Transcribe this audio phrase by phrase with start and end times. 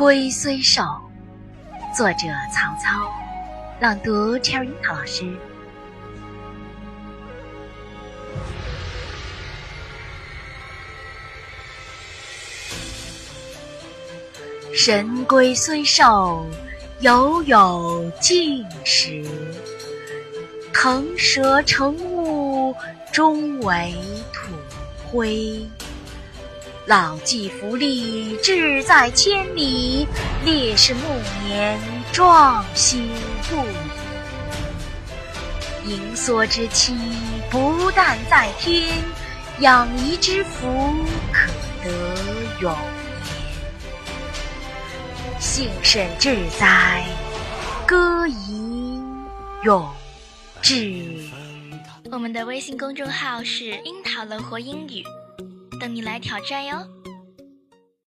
[0.00, 0.82] 龟虽寿，
[1.94, 2.20] 作者
[2.50, 3.06] 曹操，
[3.80, 5.30] 朗读 Cherry 桃老师。
[14.72, 16.46] 神龟虽寿，
[17.00, 19.22] 犹有竟时。
[20.72, 22.74] 腾蛇乘雾，
[23.12, 23.94] 终为
[24.32, 24.50] 土
[25.10, 25.68] 灰。
[26.86, 30.06] 老骥伏枥，志在千里；
[30.44, 31.00] 烈士暮
[31.46, 31.78] 年，
[32.10, 33.08] 壮心
[33.48, 33.56] 不
[35.86, 35.92] 已。
[35.92, 36.94] 盈缩之期，
[37.50, 38.98] 不但在天，
[39.60, 40.94] 养怡之福，
[41.32, 41.52] 可
[41.84, 41.90] 得
[42.60, 42.80] 永年。
[45.38, 47.04] 幸甚至哉！
[47.86, 49.04] 歌吟
[49.64, 49.86] 咏
[50.62, 51.04] 志。
[52.10, 55.04] 我们的微信公众号是“樱桃乐活英语”。
[55.80, 56.99] 等你来挑战哟！